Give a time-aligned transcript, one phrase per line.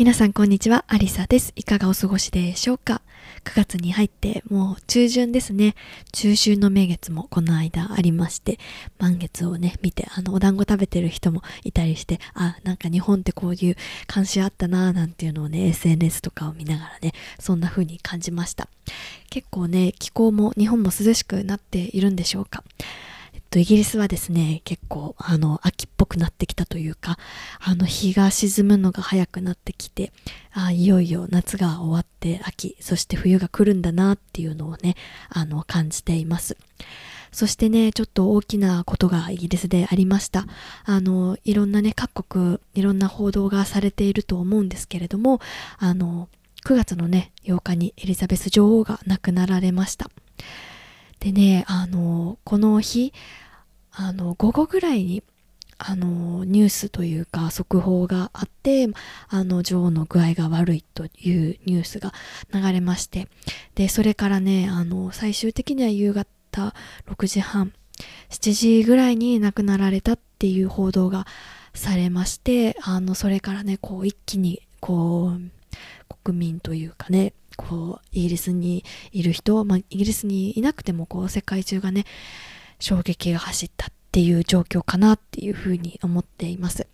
[0.00, 1.52] 皆さんこんにちは、アリサです。
[1.56, 3.02] いかがお過ごしでしょうか
[3.44, 5.74] ?9 月に入ってもう中旬ですね。
[6.12, 8.58] 中秋の名月もこの間ありまして、
[8.98, 18.70] 満月をね、見て、あの、お団子食べてる人もいたりして、あ、なんか日本ってこういう慣習あったなぁなんていうのをね、SNS とかを見ながらね、そんな風に感じました。
[19.28, 22.64] 結構ね、気候も日本も涼しくなっているんでしょうか？
[23.50, 27.18] と、イギリスはですね、結構、あの、秋っぽくなってきたというか、
[27.60, 30.12] あの、日が沈むのが早くなってきて、
[30.52, 34.94] あいよいよ夏が終わって秋、そして冬が来るんだなっていうのをね、
[35.28, 36.56] あの、感じています。
[37.32, 40.46] そしてね、ちょっと大きなことがイギリスでありました。
[40.84, 45.40] あの、いろんなね、各国、いろんな報道がされていると思うんですけれども、
[45.78, 46.28] あの、
[46.64, 50.10] 9月のね、8日にエリザベス女王が亡くなられました。
[51.20, 53.12] でね、あの、この日、
[53.92, 55.22] あの、午後ぐらいに、
[55.78, 58.88] あの、ニュースというか速報があって、
[59.28, 62.12] あの、女王の具合が悪いというニュースが
[62.52, 63.28] 流れまして、
[63.74, 66.74] で、それからね、あの、最終的には夕方
[67.06, 67.72] 6時半、
[68.28, 71.26] 7時ぐらいに亡くなられたっていう報道が
[71.74, 82.04] されまして、あの、それからね、こう、一気に、こう、国民というかね、こう、イギリスにいる人、まあ、イギリスにいなくても、こう、世界中がね、
[82.80, 86.86] 衝撃が走ったっていう状況かなっていうふうに思っています。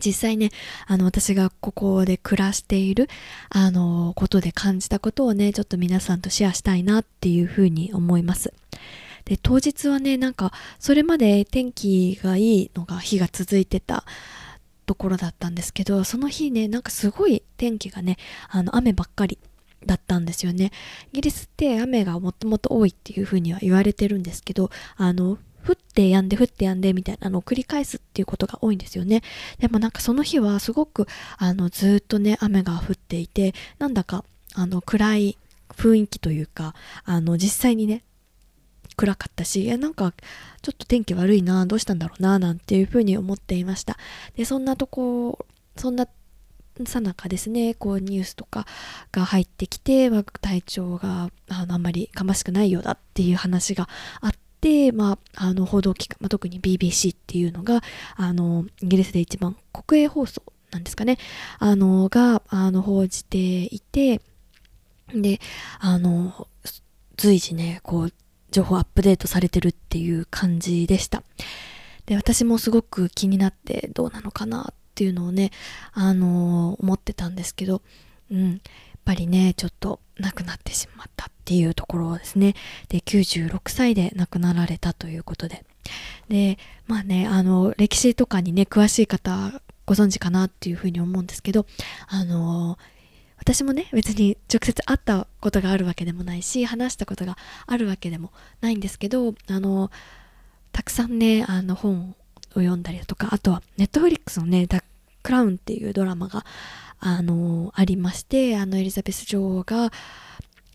[0.00, 0.50] 実際ね、
[0.86, 3.08] あの、私がここで暮らしている、
[3.50, 8.52] あの、ことで感じたことをね、ちょっと皆さんとシェアしたいなっていうふうに思います。
[9.26, 14.04] で、当日はね、なんか、それまで天気がいいのが日が続いてた
[14.86, 18.16] ところだったんですけど、その日ね、なんかすごい天気がね、
[18.48, 19.38] あの、雨ばっかり
[19.86, 20.72] だったんですよね。
[21.12, 29.22] イギリスって雨がもともと多いっていうふうには言われてるんですけど、あの、降ってやんで降ってやんでみたいなのを繰り返すっていうことが多いんですよね。
[29.58, 34.24] でもなんかその日はすごくあのずっとね雨が降っていてなんだか
[34.54, 36.74] あの暗い雰囲気というか
[37.04, 38.02] あの実際にね
[38.96, 40.12] 暗かったし、え、なんか
[40.60, 43.96] ちょっと天気悪いな、どうしたんだろうな、なんていうふうに思っていました。
[44.36, 46.06] で、そんなとこ、そんな
[46.86, 48.66] さなかですねこうニュースとか
[49.12, 53.88] が入ってきて、まあ、体調があのあんまりかましくないようだっていう話が
[54.20, 57.82] あって、まあ、あの報道機関、まあ、特に BBC っていうのが
[58.16, 61.18] あのイギリスで一番国営放送なんですかね。
[61.58, 63.38] あのがあの報じて
[63.74, 64.20] いて
[65.12, 65.40] で
[65.80, 66.46] あの
[67.16, 68.12] 随時ねこう
[68.50, 71.22] 情報アップデートされてるっていう感じでした。
[72.06, 75.50] で私もすごく気になってどうなのかなっていうのをね、
[75.94, 77.80] あのー、思ってたんですけど、
[78.30, 78.60] うん、やっ
[79.06, 82.54] ぱりね、ちょっと亡くなってしまったっていうところですね。
[82.90, 85.64] で、96歳で亡くなられたということで。
[86.28, 91.64] で、まあね、あの、歴史とかにね、詳しい方ご存知かなっていうふうに思うんですけど、
[92.08, 93.00] あのー
[93.40, 99.90] 私もね別に直接会ったことがあるわけでもないし話したことがあるわけでもないんですけどあの
[100.72, 102.14] たくさんねあの本
[102.50, 104.66] を読んだりだとかあとはネットフリックスのね
[105.22, 106.44] クラウンっていうドラマが、
[107.02, 109.90] あのありまして、あの、エリザベス女王が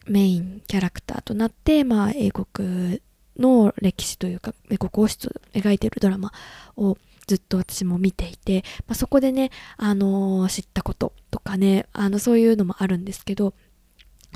[0.07, 2.99] メインキャラクターとなって、まあ、英国
[3.37, 6.31] の歴史というか、英国王室を描いているドラマ
[6.77, 6.97] を
[7.27, 13.53] ずっと私も見ていて、まあ、そこでね、あの知ったこととかね、あの、そういうのもあるんですけど、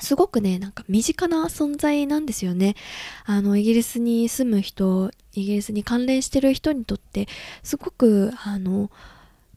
[0.02, 2.76] すごくね、なんか身近な存在なんですよね。
[3.26, 7.28] あの、イギリスに住む人、イギリスに関連してる人にとって、
[7.64, 8.90] すごく、あの、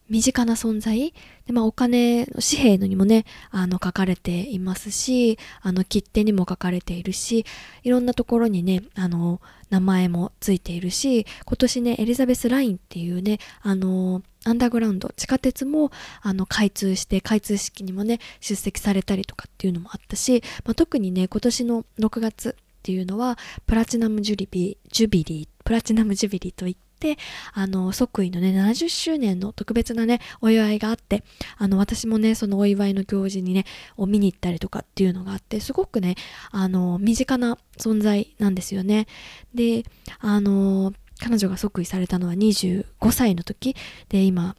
[0.09, 1.13] 身近な存在。
[1.45, 7.45] で、まあ、お金の紙幣にもねあの書かれていますしあの切手にも書かれているし
[7.83, 15.91] いろんなところにねあの名前もついているし今年ねエリザベスラインっていうねあのアンダーグラウンド地下鉄も
[16.21, 27.17] あの開通して開通式にもね出席されたりとかっていうのもあったし、まあ、特にね今年の6月っていうのはプラチナムジュリビジュビリープラチナムジュビリーといってで、
[27.51, 31.25] あの、即位のね、70周年の特別なね、お祝いがあって、
[31.57, 33.65] あの、私もね、そのお祝いの行事にね、
[33.97, 36.15] を見に行ったりとかっていうのがあって、すごくね、
[36.51, 39.07] あの、身近な存在なんですよね。
[39.53, 39.83] で、
[40.19, 43.75] あの、彼女が即位されたのは25歳の時
[44.07, 44.55] で、今、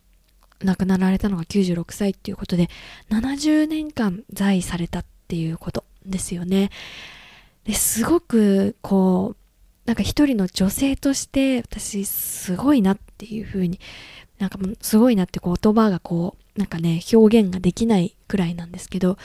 [0.62, 2.68] 亡くなられたのが96歳っていうことで、
[3.08, 6.70] 70年間在位されたっていうことですよね。
[7.64, 9.43] ですごく、こう、
[9.86, 13.80] なんか一人の女性として私すごいなっていう風に
[14.38, 19.18] なんかもうすごいなって言葉がこうなんかね表現ができないくらいなんですけど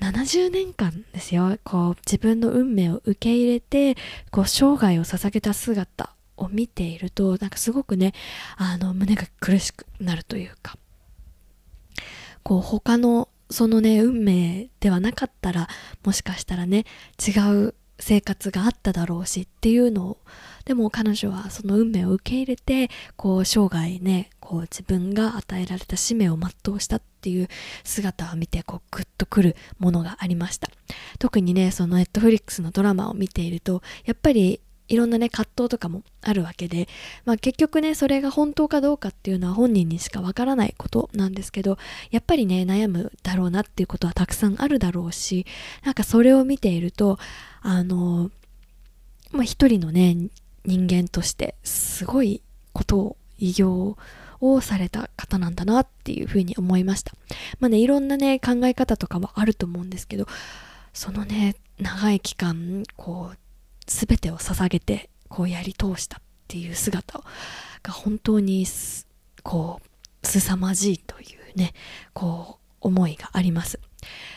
[0.00, 1.58] 70年間ですよ。
[1.62, 3.96] こう自分の運命を受け入れて
[4.30, 8.12] こう生涯を捧げた姿を見ているとなんかすごくね
[8.56, 10.78] あの胸が苦しくなるというか
[12.42, 15.68] こう他のそのね運命ではなかったら
[16.04, 16.86] もしかしたらね
[17.18, 20.18] 違う生活があっただろうしっていうのを
[20.64, 27.48] でも彼女はその運命を受け入れてこう生涯ねこう自分が与えられた使命を全うしたっていう
[27.84, 30.68] 姿を見てこうグッとくるものがありました。
[31.18, 34.60] 特にねそのネットフリックスのドラマを見ているとやっぱり
[34.90, 36.88] いろんなね葛藤とかもあるわけで、
[37.24, 41.78] まあ、結局ねそれが本当かどうかっていうのは本人にしかわからないことなんですけど
[42.10, 45.46] やっぱりね悩むだろうなっていうことはたくさんあるだろうし
[45.84, 47.18] なんかそれを見ていると
[47.62, 48.32] あの
[49.30, 50.16] まあ一人のね
[50.66, 52.42] 人間としてすごい
[52.72, 53.96] ことを偉業
[54.40, 57.12] をされた方なんだなっていうふうに思いました。
[57.60, 60.26] まあねいろんなね考え方とかはあると思うんですけど
[60.92, 63.38] そのね長い期間こう
[63.90, 67.22] 全てを捧げてこうやり通したっていう姿
[67.82, 68.66] が本当に
[69.42, 71.72] こう凄まじいというね
[72.12, 73.80] こう思いがあります。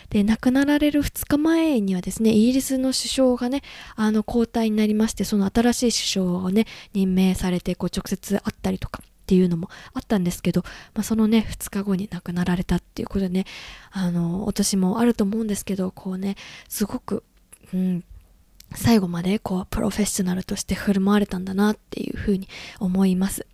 [0.09, 3.61] で亡くなられる2日前にはですねイギリスの首相がね
[3.95, 10.63] あの交代になりましてその新しい首相をね任命されてこう直接会ったりとかっていうのもあったんですけど、
[10.93, 13.45] まあ、そのね2日後に亡くなられたっていうことでね
[13.91, 16.35] あのお年もあると思うんですけどこうね
[16.67, 17.23] すごく、
[17.73, 18.03] うん、
[18.75, 22.47] 最後までこうプロフェッショナルとして振る舞われたんだなっていうふうに
[22.79, 23.45] 思います。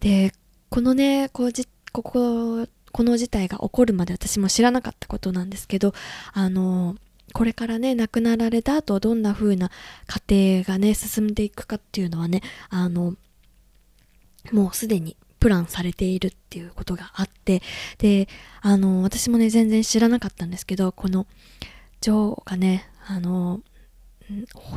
[0.00, 0.32] で、
[0.70, 5.94] このね、こうじここ、この事態が起こるまで私も知らなかったことなんですけど、
[6.32, 6.96] あの、
[7.32, 9.70] これからね、亡くなられた後、どんな風な
[10.28, 13.16] 家庭がね、進んでいくかっていうのはね、あの、
[14.52, 17.62] もうすでにプランされているっていうことがあって、
[17.98, 18.28] で、
[18.60, 21.26] あの、私もね、全然知らなかったんですけど、この
[22.00, 23.60] 女王がね、あの、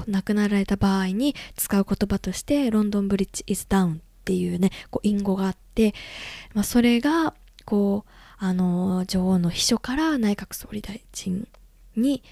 [0.07, 5.93] 亡くなられた場合に使う言葉としてロンドンブリッジ is down っていうねこう隠語があって、
[6.53, 7.33] まあ、それが
[7.65, 11.47] こうあの女王の秘書から内閣総理大臣
[11.95, 12.23] に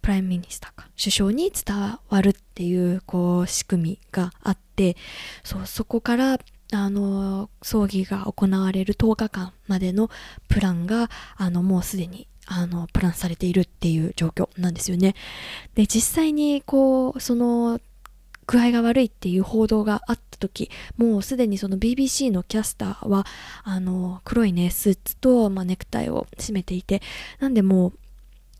[0.00, 4.96] Prime Ministerか首相に伝わるっていうこう仕組みがあって
[5.44, 6.38] そうそこから
[6.74, 10.10] あの葬儀が行われる10日間までの
[10.48, 15.14] プランがあのもうすでにあのプランされているっていう状況なんですよね。
[15.74, 17.80] で実際にこうその
[18.46, 23.24] 具合が悪いっていう報道があった時もうすでにその BBC のキャスターは
[23.62, 27.02] あの黒いねスーツと、まあ、ネクタイを締めていて
[27.38, 27.92] なんでもう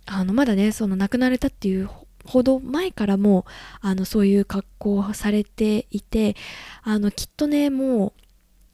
[0.06, 1.90] あのまだねその亡くなれたっていう
[2.24, 3.44] ほど前からも
[3.80, 6.36] あのそういう格好をされていて
[6.82, 8.14] あのきっとねも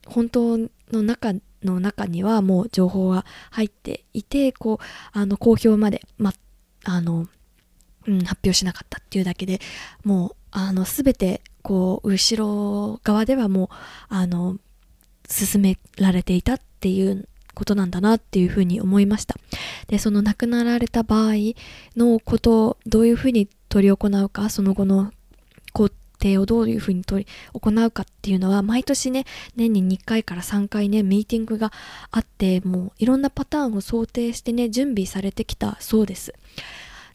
[0.06, 1.32] う本当の中
[1.64, 6.32] の中にはもう情報が入っていてこうあの公表まで、ま、
[6.84, 7.26] あの、
[8.06, 9.60] うん、発表しなかったっていうだけで
[10.04, 13.68] もうあの全てこう後ろ側ではもう
[14.08, 14.56] あの
[15.28, 19.34] 進められていたっていうことなんだなっていうふうに思いました。
[19.88, 21.32] でその亡くなられた場合
[21.96, 25.12] のことをどういうふうに執り行うかその後の
[26.18, 29.24] 定をどういうふうに取り行うかっていうのは毎年ね
[29.56, 31.72] 年に2回から3回ねミーティングが
[32.10, 36.34] あってもういろんなパターンを想定してね準備されてきたそうです。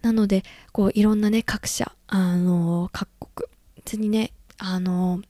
[0.02, 5.22] なのでこういろんなね各社あの各国別にねあの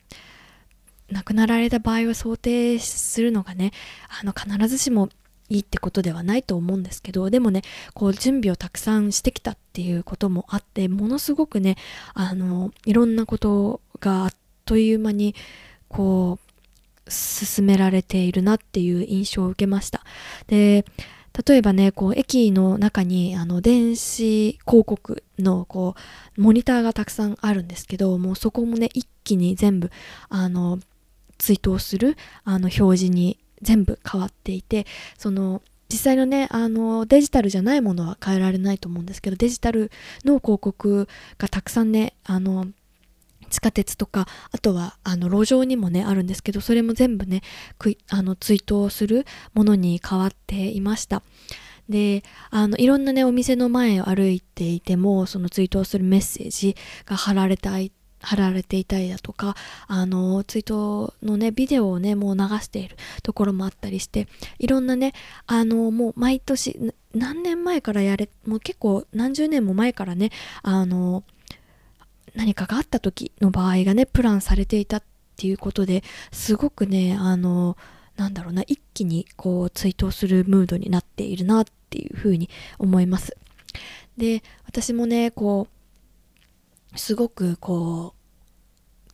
[1.12, 3.72] 亡くなられた場合を想定するのがね
[4.22, 5.10] あの必ずしも
[5.54, 7.62] いいってことではないと思うんですけどでもね
[7.94, 11.78] こう準備をたくさんしてきたっていうこともあってものすごくね
[12.16, 14.32] あのいろんなことがあっ
[14.66, 15.36] という間に
[15.90, 16.40] こ
[17.06, 20.04] う進められているなっていう印象を受けました。
[20.48, 20.86] で
[21.48, 25.96] 例えばねこう駅の中にあの電子広告のこ
[26.38, 29.90] うモニターがたくさんあるんですけどもうそこもね一気に全部
[30.30, 30.80] あの
[31.40, 34.86] 追悼するあの表示に全部変わっていて
[35.18, 39.92] その実際のねあのデジタルじゃないものは変えられないと思うんですけどデジタル
[40.26, 42.68] の広告がたくさんねあの
[43.50, 47.42] 地下鉄とかあとはあの路上にもねあるんですけどそれも全部ね
[48.10, 51.22] あの追悼するものに変わっていました。
[51.90, 57.70] であのいろんなねお店の前を歩いていてもその追悼するメッセージが貼られて
[58.24, 59.56] 貼られていたりだとか、
[59.88, 64.28] あの、ツイートのね、ビデオをね、もう流しているところもあったりして、
[64.60, 65.14] いろんなね、
[65.46, 70.32] あの、もう毎年、何年前からやれ、もう結構何十年も前からね、
[70.64, 71.24] あの、
[72.34, 75.04] 何かがあった時の場合がね、プランされていたっ
[75.36, 77.78] ていうことですごくね、あの、
[78.16, 82.50] なんだろうな、一気にこう追悼するムードになっているなっていうふうに
[82.80, 83.36] 思います。
[84.18, 85.73] で、私もね、こう、
[86.96, 88.24] すごくこう、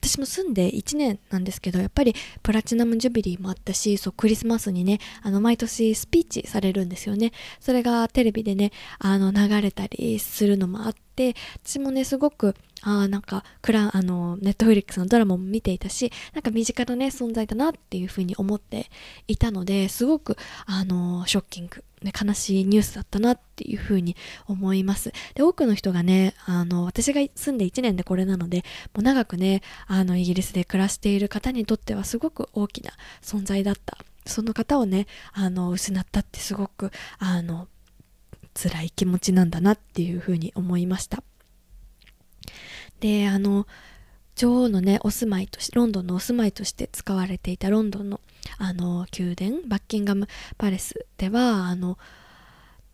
[0.02, 7.34] 私も住んで1年なんですけど、やっぱりプラチナムジュビリーもあったし、そう、クリスマスにね、あの、毎年スピーチされるんですよね。
[7.60, 18.90] それがテレビでね、あの、流れたりするのもあって、私もね、すごく、あ、なんか、クラあの、ネットフリックスのドラマも見ていたし、なんか身近なね、存在だなっていうふうに思って
[19.28, 24.16] いたので、すごく、あの、ショッキング、ね、悲しいニュースだったなっていうふうに
[24.48, 25.12] 思います。
[25.36, 28.64] で、多くの人がね、あの、私が住んで1年でこれなので、
[28.94, 32.92] もう長くね、あの、イギリスで暮らしている方にとってはすごく大きな
[33.22, 33.98] 存在だった。
[34.26, 37.68] その方をね、あの、失ったってすごく、あの、
[38.56, 41.24] 辛い気持ちなんだなっていうふうに思いました。
[43.00, 43.68] であの
[44.40, 48.22] 女王のねお住まいとしてロンドンのお住まいとして使われていたロンドンの
[48.58, 51.98] あの宮殿バッキンガムパレスではあの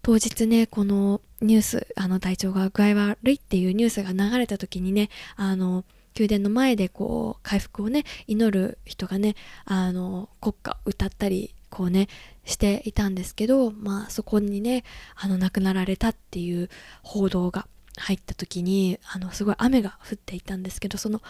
[0.02, 5.86] 当日ねこのニュースあの体調が具合悪いっていうニュースが流れた時にねあの
[6.18, 9.36] 宮殿の前でこう回復をね祈る人がね
[9.66, 12.08] あの国歌歌ったりこうね
[12.44, 14.84] していたんですけどまあそこにね
[15.16, 16.70] あの亡くなられたっていう
[17.04, 21.22] 報道が入った時にあのすごい雨が降っていたんですけどその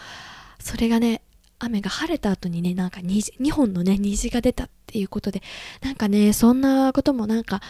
[0.58, 1.22] それがね
[1.58, 5.42] 雨が晴れた後にねなんか虹2本のね虹が出たっていうことで
[5.82, 7.60] なんかねそんなこともなんか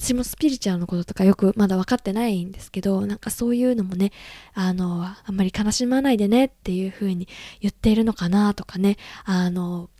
[0.00, 4.12] 私もスピリチュアルのこととかよくまだ分かってないんですけどなんかそういうのもね
[4.54, 7.28] あのあんまり悲しまないでねっていう風に
[7.60, 9.90] 言っているのかなとかねあの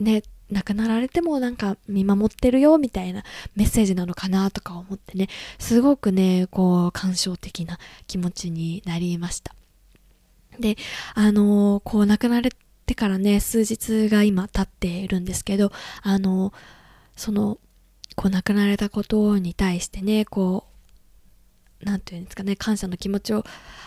[0.00, 3.24] ね亡くなられてもなんか見守ってるよみたいな
[3.56, 9.54] メッセージなのかなとか思ってね、すごくね、こう感傷的な気持ちになりました。
[10.60, 10.76] で、
[11.14, 12.50] あのー、こう亡くなられ
[12.86, 15.72] てからね、数日が今経っているんですけど、
[16.02, 16.54] あのー、
[17.16, 17.58] その、
[18.14, 20.66] こう亡くなられたことに対してね、こ
[21.82, 23.44] う、なんていうんですかね、感謝の気持ちを、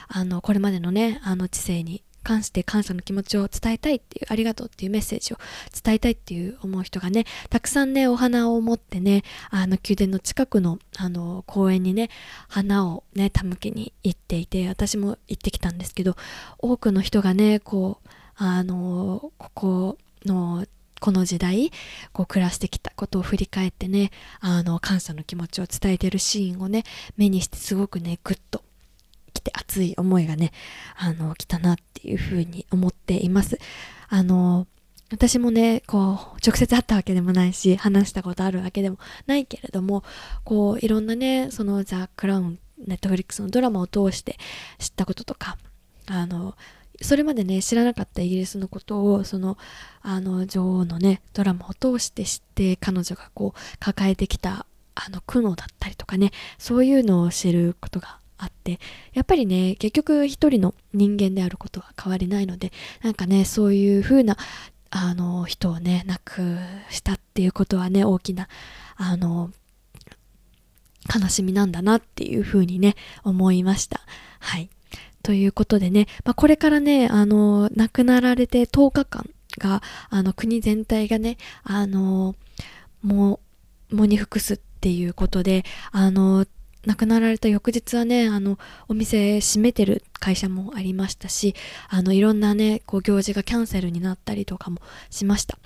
[0.07, 5.37] あの、これまでのね、あの知性に関して感謝の気持ちを伝えたいっていう、ありがとうっていうメッセージを
[5.83, 12.09] 伝えたいっていう思う人がね、たくさんね、お花を持ってね、あの、宮殿の近くの、あの、公園にね、
[12.47, 16.15] 花をね、手向けに行っていて、私も行ってきたんですけど、
[16.57, 20.65] 多くの人がね、こう、あの、ここの、
[20.99, 21.71] この時代、
[22.11, 24.11] こう暮らしてきたことを振り返ってね、
[24.41, 26.83] あの、感謝の気持ちを伝えてるシーンをね、
[27.15, 28.63] 目にしてすごくね、ぐっと
[29.39, 30.51] 来て熱い思いがね、
[30.97, 33.57] あの、来たなっていうふうに思っています。
[34.09, 34.67] あの、
[35.11, 35.97] 私もね、こ
[36.35, 40.03] う、直接会ったわけでもないし、話したことあるわけでもないけれども、
[40.43, 44.37] こう、いろんなね、そのザ・クラウン、ネットフリックスのドラマを通して
[44.77, 45.57] 知ったこととか、
[46.07, 46.55] あの、
[47.01, 49.57] それまでね、知らなかったイギリスのことを、その、
[50.01, 54.65] あの、女王のね、ドラマを通して知って、彼女がこう、抱えてきた、
[54.95, 58.79] あの、苦悩だったりとかね、そういうのを知ることがあって
[59.13, 62.71] やっぱりね結局一人の人間であることは変わりないので
[63.03, 64.37] なんかねそういう風な
[64.89, 66.57] あの人をね亡く
[66.89, 68.47] したっていうことはね大きな
[68.95, 69.51] あの
[71.13, 74.01] 悲しみなんだなっていう風にね思いました。
[74.39, 74.69] はい。
[75.21, 82.35] ということでね、まあ、これからねあの亡くなられて10日間があの国全体がねあの
[83.03, 83.39] も
[83.91, 86.45] う喪に服すっていうことであの
[86.85, 88.57] 亡くなられた翌日はね、あの、
[88.87, 91.53] お店閉めてる会社もありましたし、
[91.89, 95.57] あの、いろんなね、こう、行事がキャンセルになったりとかもしました。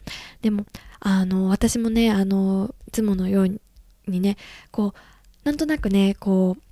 [0.42, 0.66] でも、
[1.00, 3.60] あの、私もね、あの、いつものよう
[4.08, 4.38] にね、
[4.72, 5.00] こう、
[5.44, 6.64] なんとなくね、こう、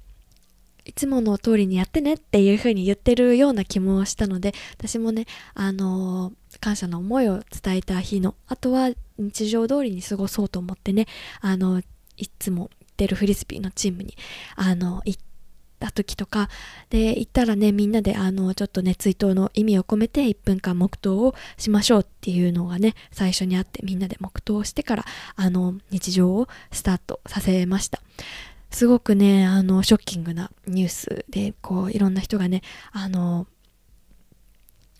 [0.85, 11.07] いつもの通りにやってねっていう風に言ってるような気もしたので、私もね、あの感謝の思いを伝えた日の、あとは日常通りに過ごそうと思ってね、
[11.39, 11.81] あの、
[12.17, 14.15] いつもってるフリスビーのチームに、
[14.55, 15.21] あの、行っ
[15.79, 16.49] た時とか、
[16.91, 25.05] で、行ったらね、みんなで、あの、ちょっとね、追悼の意味を込めて1分間黙祷をしましょうっていうのがね、最初にあって、みんなで黙祷をしてから、
[25.35, 28.01] あの、日常をスタートさせました。
[28.69, 33.47] すごくね、あの、ショッキングなニュースで、こう、いろんな人がね、あの、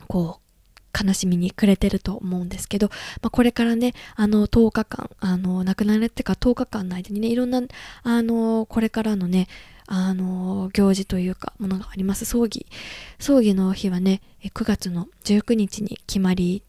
[0.08, 0.50] こう、
[1.00, 2.88] 悲しみに暮れてると思うんですけど、
[3.22, 7.62] まあ、これからね、あの、10日間、あの、亡くなられてから10日間の間にね、いろんな、
[8.04, 9.48] あの、これからのね、
[9.88, 12.26] あの、行事というか、ものがあります。
[12.26, 12.66] 葬儀。
[13.20, 16.64] 葬儀の日はね、9月の19日に決まり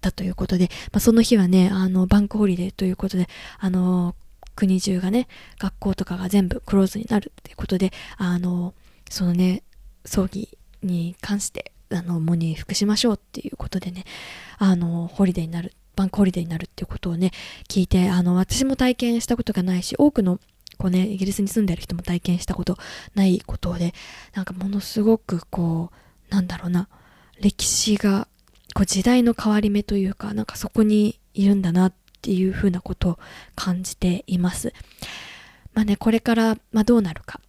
[0.00, 4.14] だということで、まあ、その日はね、あの、バンクホリデーということで、あの、
[4.54, 8.74] 国中がね、学校とかが全部クローズになるっていうことで、あの、
[9.10, 9.62] そのね、
[10.04, 14.04] 葬儀に関して、あの、喪に服しましょうっていうことでね、
[14.58, 17.32] あの、ホリデーになる、 bank holiday になるっていうことをね、
[17.68, 20.40] 聞いて、あの、私も体験したことがないし、多くの
[20.78, 22.76] こうね、イギリスに住んでる人も体験したこと
[23.14, 23.94] ないことで、
[24.34, 25.90] なんかものすごくこ
[26.30, 26.88] う、なんだろうな、
[27.40, 28.26] 歴史が、
[28.74, 33.18] こう時代の変わり目というか、なんかそこにいるんだなっていうふうなことを
[33.54, 34.72] 感じています。
[35.74, 37.40] まあね、これから、まあ、どうなるか。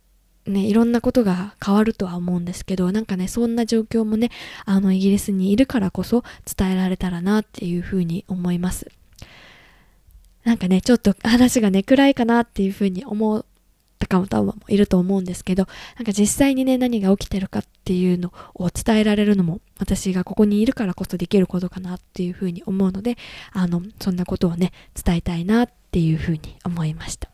[0.45, 4.29] ね、いろんなことが変わるとは思うんですけど、なんかね、そんな状況もね、
[4.65, 6.23] あの、イギリスにいるからこそ
[6.57, 8.91] 伝えられたらなっていうふうに思います。
[10.43, 13.45] なんかね、ちょっと話がね、暗いかなっていうふうに思っ
[13.99, 23.17] た方もいると思うんですけど、なんか実際にね、何が起きてるかっていうのを伝えられるのも、私がここにいるからこそできることかなっていうふうに思うので、
[23.53, 27.32] あの、そんなことをね、伝えたいなっていうふうに思いました。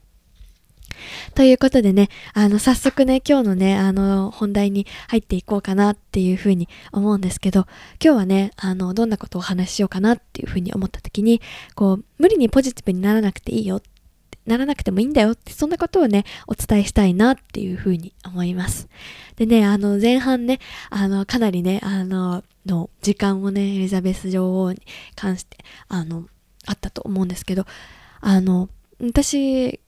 [1.35, 7.67] ということでね、あの、早速ね、今日のね、あの、本題に入っていこうかなっていうふうに思うんですけど、
[8.03, 11.41] 今日はね、あの、どんなことをお話ししようかなっていうふうに思った時に、
[11.75, 13.81] こう、無理にポジティブにならなくていいよ
[14.49, 18.89] ならなくてもいいんだよって、そんなことをね、お伝えしたいなっていうふうに思います。
[19.35, 24.81] でね、あの、前半ね、あの、かなりね、あの、の時間をね、エリザベス女王に
[25.15, 26.25] 関して、あの、
[26.65, 27.65] あったと思うんですけど、
[28.21, 29.79] あの、私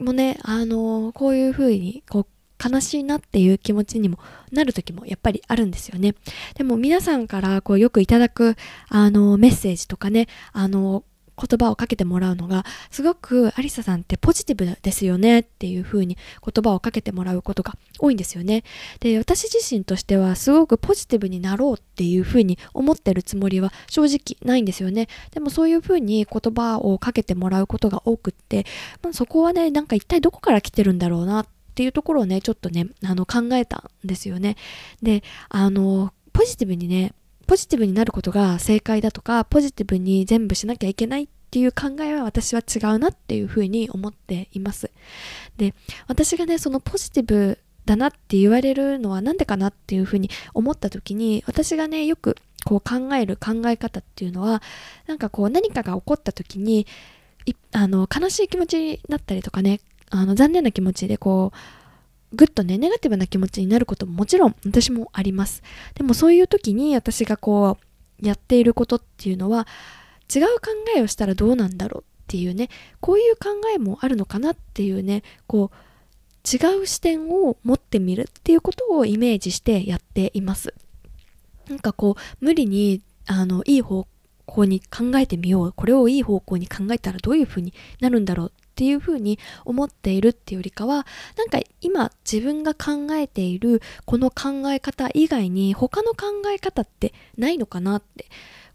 [0.00, 2.26] もね、あの、こういう風に、こう、
[2.62, 4.18] 悲しいなっていう気持ちにも
[4.52, 6.14] なる時もやっぱりあるんですよね。
[6.54, 8.54] でも皆さんからこうよくいただく
[8.90, 11.02] あのメッセージとかね、あの
[11.40, 18.64] 言葉をかけてもらうのが、すごくアリサさんってポジティブですよねっていう風に言葉をかけてもらうことが多いんですよね。
[19.00, 25.08] で、私自身としてはすごくポジティブになろうっていう風に思ってるつもりは正直ないんですよね。
[25.32, 28.66] でもそういう風に言葉をかけてもらうことが多くって、
[29.02, 34.56] まあ、そこはね、なんか一体どこから来てるんだろうなっていうところをね、ちょっとね、あの考えたんですよね。
[35.02, 37.12] で、あの、ポジティブにね、
[37.46, 44.92] ポジティブになることが正解だとか、ポジティブに全部しなきゃいけないっっていう考えは私は違うなっていうふうに思っています。
[45.56, 45.74] で、
[46.06, 54.62] 私がね、そのポジティブだなって言われるのはなんでかなっていうふうに思った時に、私がね、よくこう考える考え方っていうのは、
[55.08, 56.86] なんかこう何かが起こった時に、
[57.72, 61.50] あの悲しい気持ちになったりとかね、あの残念な気持ちでこ
[62.32, 65.64] う、ぐっとね、ネガティブな気持ちになることももちろん私もあります。
[65.96, 67.76] でもそういう時に私がこ
[68.22, 69.66] う、やっていることっていうのは、
[70.34, 72.68] 違う考えをしたらどうなんだろうっていうね、
[73.00, 75.76] こういう考えもあるのかなっていうね、こう、
[76.48, 80.72] 違う視点を持ってみるっていうことをイメージしてやっています。
[81.68, 84.06] なんかこう、無理に、あの、いい方
[84.46, 85.72] 向に考えてみよう。
[85.72, 98.24] これをいい方向に考えたらどういう風になるんだろうっていう風に思っているっていうよりかはなんか今自分が考えているこの考え方以外に他の考え方ってないのかなって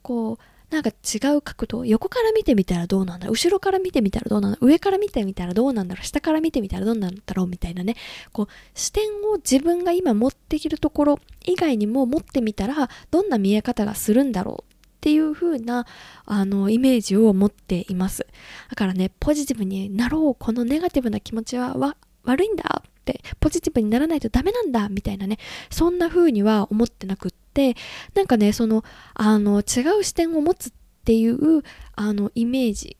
[0.04, 0.38] こう
[0.70, 7.96] なんか違う角度横から見てみたらどうなんだろう後ろから見てみたらどうなんだろう上から見てみたらどうなんだろう下から見てみたらどうなんだろうみたいなね
[8.32, 15.86] こう視点を自分が今持っているところ以外にも持ってみたらどんな見え方がするんだろうっていう風な
[16.26, 18.26] あのイメージを持っています。
[18.72, 21.76] だからねポジティブになろうこのネガティブな気持ちは
[22.24, 25.38] 悪いんだってポジティブにならないとダメなんだみたいなね
[25.70, 27.45] そんな風には思ってなくって。
[28.14, 30.74] なんかねそのあの違う視点を持つっ
[31.06, 31.64] ていう
[31.96, 32.98] あのイメージ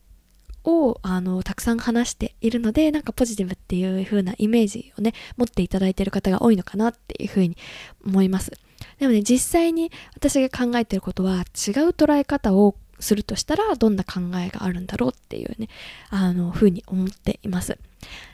[0.64, 7.56] をあのたくさん話しているのでなんかポジティブっていう風なイメージをね持っていただいてる方が多いのかなっていう風に
[8.04, 8.52] 思います
[8.98, 11.42] でもね、実際に私が考えてることは違う
[11.90, 15.68] 捉え方をするとしたらどんな考えがあるんだろうっていうね、
[16.08, 17.78] あの、ふうに思っています。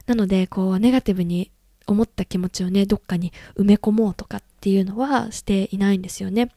[0.07, 1.51] なので、こう、ネガティブに
[1.93, 6.51] 思った気持ちをね、どっかに埋め込もうとかっていうのはしていないんですよね。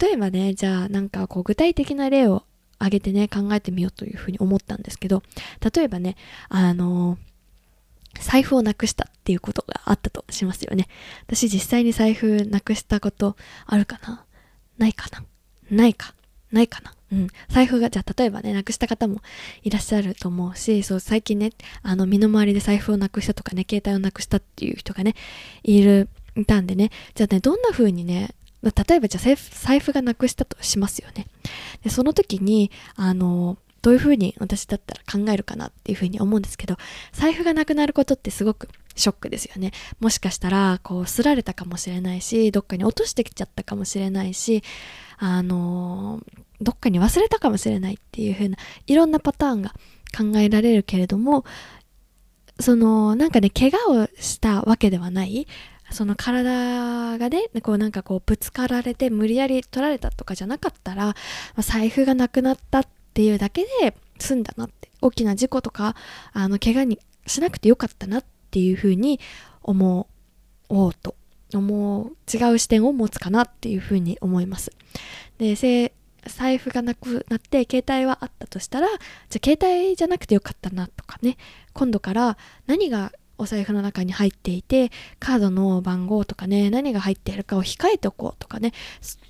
[0.00, 2.44] 例えばね、じゃあなんかこう具体的な例を
[2.78, 5.22] 挙げてね、考えてみようというふうに思ったんですけど、
[5.74, 6.16] 例えばね、
[6.48, 7.18] あの
[8.20, 10.88] 財布をなくしたっていうことがあったとしますよね。
[11.26, 14.24] 私実際に財布なくしたことあるかな？
[14.78, 15.24] ないかな？
[15.70, 16.14] ないか
[16.50, 16.94] ないかな？
[17.12, 17.28] うん。
[17.48, 19.20] 財布が、じゃあ例えばね、なくした方も
[19.62, 21.50] いらっしゃると思うし、そう、最近ね、
[21.82, 25.14] あの、身の回りで財布をなくしたとかね、携帯をなくしたっていう人がね、
[25.62, 31.26] いる、いたんでね、じゃあね、どんな風にね、例えばじゃあ財布がなくしたとしますよね。
[31.82, 36.76] で、その時に、あの、どういうふうに私だったら考えるかなっていうふうに思うんですけど、
[37.12, 39.72] 財布がなくなることってすごくショックですよね。
[40.00, 44.62] もしかしたら、こう、すられたかもしれないし、どっかに落としてきちゃったかもしれないし、
[45.18, 49.70] あのー、どっかに忘れたかもしれないっていうふうな、いろんなパターンが
[50.16, 51.44] 考えられるけれども、
[52.60, 55.46] その、なんかね、怪我をしたわけではない、
[55.90, 61.14] その体がね、こうなんかこうぶつかられて無理やり取られたとかじゃなかったら、ま
[61.56, 65.94] あ、財布がなくなったってっていうだけで済んだなって、大きな事故とか、
[66.32, 69.20] あの、怪我にしなくてよかったなっていうふうに
[69.62, 70.08] 思
[70.70, 71.14] おうと、
[71.52, 74.72] 思う、違う視点を持つかなっていうふうに思います。
[75.36, 75.54] で、
[76.24, 81.36] 財布がなくなって携帯はあったとしたらじゃあ携帯じゃなくてよかったなとかね
[81.72, 83.10] 今度から何が
[83.42, 88.72] お財布の中に入っていてカードの番号とかね何が入っているかを控えておこうとかね。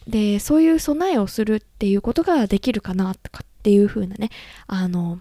[0.07, 4.31] でそういう備えをするっていうことができるかなとかっていう風なね
[4.67, 5.21] あの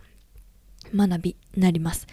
[0.96, 2.08] 学びになります。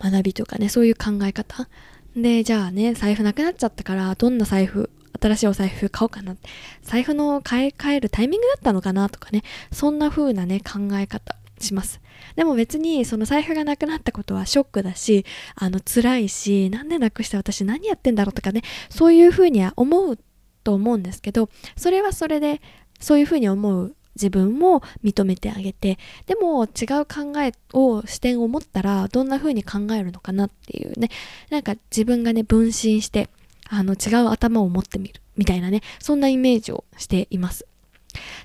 [0.00, 1.68] 学びとかねそういう考え方。
[2.16, 6.36] でじゃあね財布なくなっちゃったからどんな財布新しいお財布買おうかな。
[6.82, 11.36] 財布の買い替えるタイミングだったのかなとかねそんな風なね考え方。
[11.64, 12.00] します。
[12.36, 20.18] でも別にその財布がなくなったことはショックだしあの辛いしなんでなくして私何やってんだろうとかねそういう風には思う
[20.64, 22.60] と思うんですけどそれはそれで
[23.00, 31.08] そういう風に思う自分も認めてあげてでも違う考えを視点を持ったらどんな風に考えるのかなっていうね
[31.50, 33.28] なんか自分がね分身して
[33.68, 37.69] あの違う頭を持ってみるみたいなねそんなイメージをしています。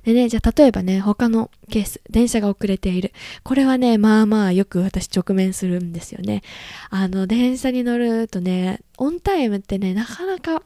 [0.03, 3.11] でね、じゃあ例えばね、他のケース、電車が遅れている。
[3.43, 6.41] これはね、まあまあよく私直面するんですよね。
[6.89, 10.63] あの、電車に乗るとね、オンタイムってね、なかなか、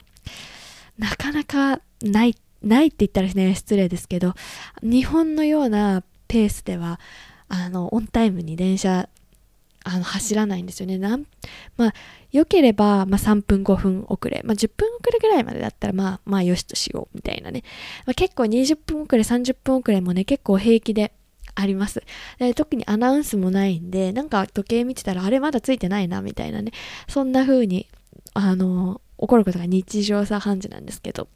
[0.97, 4.33] なかなかない、ないって言ったらね、失礼ですけど、
[4.81, 6.99] 日本のようなペースでは、
[7.47, 9.09] あの、オンタイムに電車
[9.89, 10.99] あの走らないんですよね。
[10.99, 11.25] なん
[11.75, 11.93] まあ、
[12.31, 17.63] 良ければ、まあ、3分5分遅れ、まあ、10分遅れぐらいまでだったら、まあ、まあ、よしとしようみたいなね。
[18.05, 21.11] まあ、結構20分遅れ、30分遅れもね、結構平気で
[21.55, 22.03] あります。
[22.37, 26.71] で特にアナウンスもないんで、なんか時計見てたら、あれまだついてないな、みたいなね。
[27.07, 27.87] そんな風に、
[28.35, 31.27] あの、起こることが日常茶飯事なんですけど、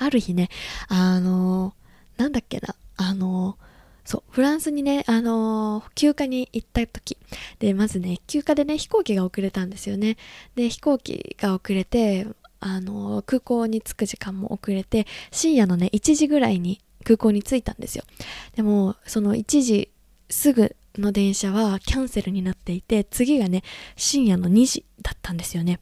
[0.00, 0.48] ある日ね、
[0.88, 1.74] あの、
[2.16, 3.56] なんだっけな、あの、
[4.04, 7.16] そう、フランスにね、あのー、休暇に行った時。
[7.58, 10.16] で、まずね、休暇でね、飛行機が遅れたんですよね。
[10.54, 12.26] で、飛行機が遅れて、
[12.60, 18.04] あのー、空港に着く時間も遅れて、深夜のね、1時ぐらいに空港に着いたんですよ。
[18.56, 19.90] でも、その1時
[20.28, 23.62] すぐの電車はキャンセルになっていて、次がね、
[23.96, 25.80] 深夜の2時だったんですよね。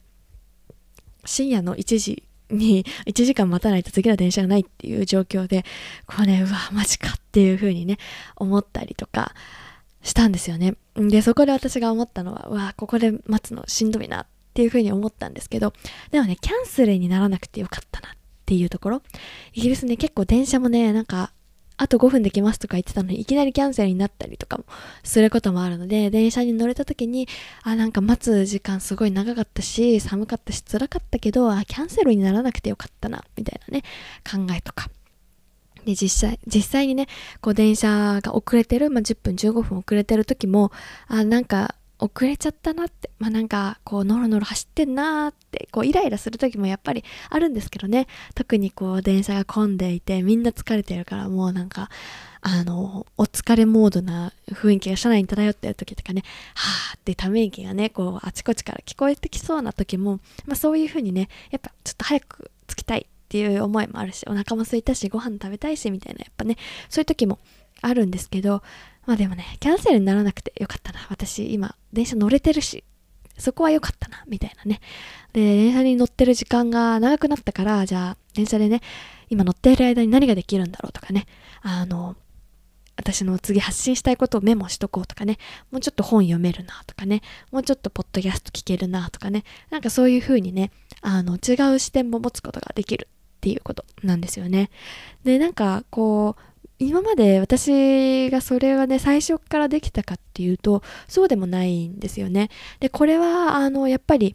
[1.24, 5.64] 深夜の1時に1時間待たないと次の電車がないっていう状況で、
[6.06, 7.98] こうね、うわ、マジかっていう風にね、
[8.36, 9.34] 思ったりとか
[10.02, 10.74] したんですよね。
[10.96, 15.72] で、そこで私が思ったのは、うわ、ここで待つのしんどいなっていう風に思ったんですけど、
[16.10, 18.12] でもね、キャンセルにならなくてよかったなっ
[18.46, 19.02] ていうところ。
[19.52, 21.32] イギリスね、結構電車もね、なんか
[21.80, 24.64] あと5分できますとか言ってたのに、いきなりキャンセルになったりとかも
[25.02, 27.26] することもあるので、電車に乗れた時に、
[27.62, 33.82] あ、なんか待つ時間すごい長かったし、寒かったし、辛かったけど、あ、キャンセルにならなくてよかったな、みたいなね、
[34.30, 34.90] 考えとか。
[35.86, 37.06] で、実際、実際にね、
[37.40, 40.72] こう電車が遅れてる、まあ、10分、15分遅れてる時も、
[41.08, 48.06] あ、なんか、遅れちゃったなって、まあなんかこうノロノロ走ってんなーってこうイライラする時もやっぱりあるんですけどね。
[48.34, 51.90] 特にこう電車が混んでいてみんな疲れてるからもうなんか
[52.40, 56.22] あのお疲れモードな雰囲気が車内に漂ってる時とかね
[56.54, 66.56] はーってため息がねこうあちこちから聞こえてきそうな時も、まあ、そういう風にねやっぱちょっと早く着きたいっていう思いもあるしお腹も空いたしご飯食べたいしみたいなやっぱね
[66.88, 67.38] そういう時も
[67.82, 68.62] あるんですけど
[69.10, 71.04] まあでもね、キャンセルにならなくてよかったな。
[71.10, 72.84] 私今、電車乗れてるし、
[73.38, 74.80] そこは良かったな、みたいなね。
[75.32, 78.82] で、電車に乗ってる時間が長くなったから、じゃあ、電車でね、
[79.28, 81.26] 今乗っている間に何ができるんだろうとかね。
[81.62, 82.14] あの、
[82.94, 85.38] 私の次発信したいことをメモしとこうとかね。
[85.72, 87.22] もうちょっと本読めるなとかね。
[87.50, 89.42] もうちょっとポッドキャスト聞けるなとかね。
[89.70, 90.70] なんかそういう風にね、
[91.00, 94.70] あの、違う視点も持つことができるっていうことなんですよね。
[95.24, 96.49] で、なんかこう、
[96.80, 102.48] 今まで私がそれがね、最初からできたかっていうと、そうでもないんですよね。
[102.80, 104.34] で、これは、あの、やっぱり、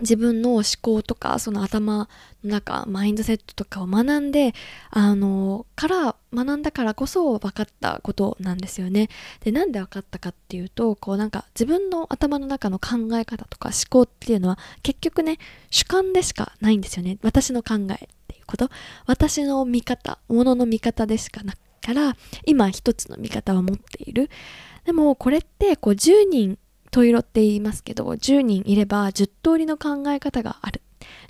[0.00, 2.08] 自分の思考とか、その頭
[2.44, 4.54] の中、マインドセットとかを学んで、
[4.90, 9.08] あの、から学んだからこそ分かったことなんですよね。
[9.40, 15.38] で、なんで分かったかっていうと、こうなんか自分の頭の中の考え方とか思考っていうのは結局ね、
[15.70, 17.18] 主観でしかないんですよね。
[17.22, 18.08] 私の考え。
[18.46, 18.70] こと。
[19.06, 24.30] 私の見方ものの見方でしかなから今一つの見方を持っている。
[24.84, 26.58] でもこれってこう10人
[26.90, 30.82] 十色って言いますけど10人いれば10通りの考え方がある。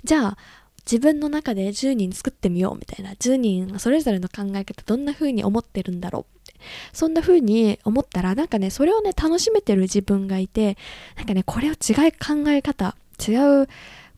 [0.03, 0.37] じゃあ
[0.85, 6.59] 自分の中で10人作ってみようみたいな10人それぞれの考え方どんな風に思ってるんだろうって。
[6.91, 10.77] そんな風に思ったらなんかねそれをね楽しめてる自分がいて
[11.15, 12.95] なんかねこれを違い考え方
[13.25, 13.67] 違う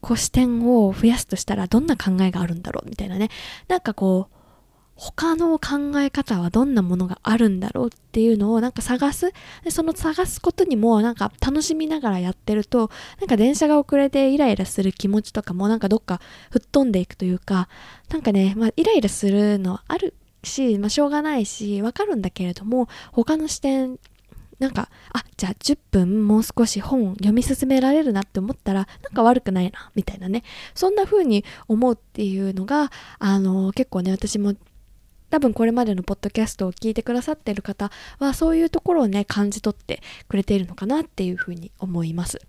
[0.05, 3.29] こう視点を増やすとしたらどんな考えがあるんだろうみたいなね。
[3.67, 4.35] なんかこう
[4.93, 9.33] 他の考え方はどんなものがあるんだろうっていうのをなんか探す。
[9.63, 17.67] でその探すことにもなんか楽しみながらやってるとなんか電車が遅れてイライラする気持ちとかもなんかどっか吹っ飛んでいくというか
[18.09, 20.13] なんかね、まあ、イライラするのはある
[20.43, 23.97] し、まあ、しょうがないしわかるんだけれども他の視点
[24.59, 30.43] なんか、あ、じゃあ10分もう少し本読み進められるなって思ったら、なんか悪くないな、みたいなね。
[30.73, 34.53] そんな風に思うっていうのが、あの、結構ね、私も
[35.29, 42.39] 多分これまでのポッドキャストを聞いてくださってる方はそういうところをね感じ取ってくれているのかなっていうふうに思います。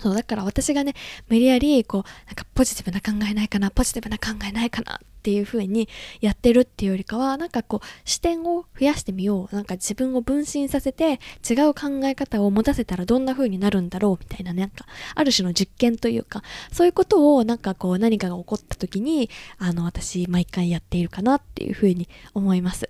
[0.00, 0.94] そうだから私がね
[1.28, 5.88] 無理やりこうなんかポジティブな考えないかなポジティブな考えないかなっっていう風に
[6.20, 22.88] やってるっていうよりかはなんかこう視点を増やしてみようなんか自分を分身させて違う考え方を持たせたらどんな風になるんだろうみたいなねなんかある種の実験というかそういうことをなんかこう何かが起こった時にあの私毎回やっているかなっていう風に思います。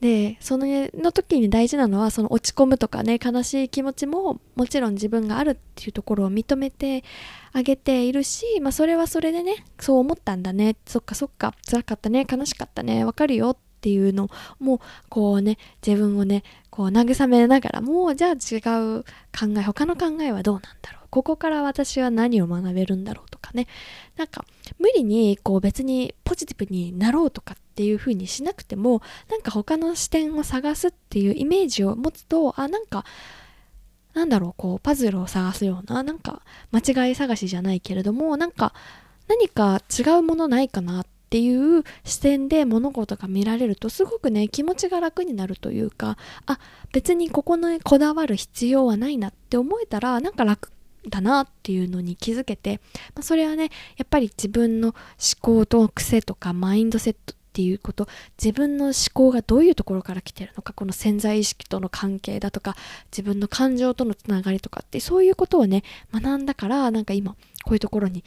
[0.00, 7.04] でそのの時に大事なのはその落ち込むとかね悲しい気持ちももちろん自分があるっていうところを認めて
[7.52, 14.28] あげているし、まあ、それはそれでねそう思ったんだねそっかそっか辛かったね悲しかったねわかるよっていうの
[14.58, 18.56] もこうね自分をねこう慰めながらもうじゃあ違
[18.98, 19.04] う考
[19.56, 23.68] え他の考えはどうなんだろうここから私は何を学べるんだろうとかね
[24.16, 24.44] なんか
[24.78, 33.04] 無理にこう別にポジティブになろうとかっていう風にしなくてもなんか他の視点を探すっていうイメージを持つとあなんか
[34.14, 38.72] なんだろうこうパズルを探すようななんか間違い探しじゃないけれどもなんか
[39.28, 46.60] 何か違うものないかなっていう視点で物事が見られるとすごくね気持ちが楽になるというかあ
[46.92, 50.70] 別にここのこだわる必要はないなって思えたらなんか楽
[51.10, 52.80] だなっていうのに気づけて、
[53.14, 54.96] まあ、それはねやっぱり自分の思
[55.40, 62.74] 考と癖とかマインドセットっていうこと自分の思考がどういうところから来てるのかこの潜在意識との関係だとか
[63.12, 68.24] 自分の感情とのつながりとかってそういうことをね学んだからなんか今こういうところに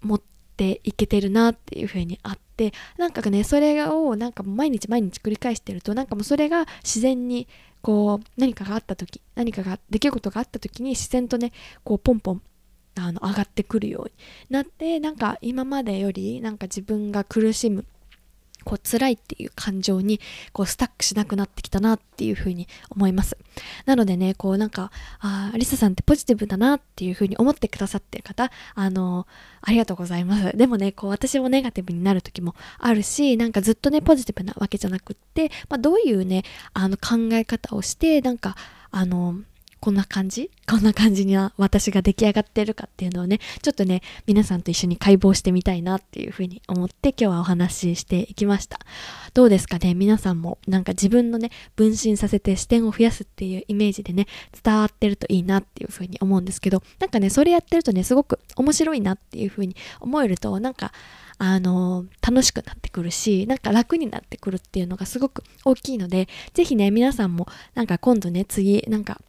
[0.00, 0.22] 持っ
[0.56, 7.46] ていけてるなっていうふうにあってなんかねそれをなんか毎日毎日繰り返してるとなんかもうそれが自然に
[7.82, 11.52] こう何かがあった時何かが出来事があった時に自然とね
[11.84, 12.42] こうポンポン
[12.94, 14.12] あの上がってくるように
[14.48, 17.84] なってなんか今までよりなんか自分が苦しむ
[18.64, 20.20] こう辛いっていう感情に
[20.52, 23.36] こうスタックしなくなってきたなっていうふうに思います。
[23.86, 29.26] なのでね、こうなんか、ああ、リサさんってポジティブだなっていうふうに思ってくださってる方、あの、
[29.60, 30.56] ありがとうございます。
[30.56, 36.44] でもね、こう私もネガティブになる時もあるし、なんかずっとね、ポジティブなわけじゃなくって、まあどういうね、
[36.74, 38.56] あの考え方をして、なんか、
[38.90, 39.36] あの、
[39.82, 40.48] こんな感じ？
[40.70, 48.78] こんな感じには私が出来上がってるかっていうのをね、ちょっとね、皆さんと一緒に解剖してみたいなっていうふうに思って今日はお話ししていきました。
[49.34, 49.94] どうですかね？
[49.94, 54.28] 皆さんもなんか自分のね、分身させて視点を増やすっていうイメージでね、
[54.62, 60.92] 伝わってるといいなっていうふうに思うんですけど、なんかね、それやってるとね、すごく面白いなっていうふうに思えると、なんか、
[61.38, 69.20] あの楽しくなってくるし、なんか楽になってくるっていうのがすごく大きいので、ぜひね、皆さんもなんか今度ね、次、なんか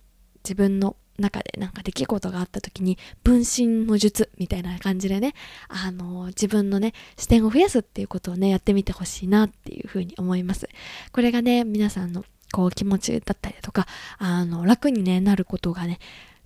[0.44, 5.34] 自分の中でなんか出来事があった時に分身の術みたいな感じでね、
[5.68, 10.68] あの自分のね、視点を増やすっていうことをね、やってみてほしいなっていうふうに思います。
[11.12, 16.00] これがね、皆さんのこう気持ちだったりとか、あの、楽にね、なることがね、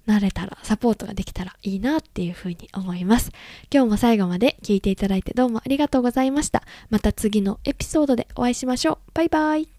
[0.06, 3.32] なれたら、サポートができたらいいなっていうふうに思います。
[3.72, 6.64] 今日も最後まで聞いていただいてどうもありがとうございました。
[6.90, 8.98] また次のエピソードでお会いしましょう。
[9.14, 9.77] バイバイ。